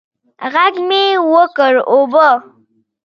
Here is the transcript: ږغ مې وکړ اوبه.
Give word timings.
ږغ 0.53 0.73
مې 0.89 1.05
وکړ 1.33 1.73
اوبه. 1.91 2.27